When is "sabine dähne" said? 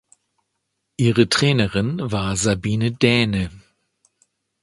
2.35-3.51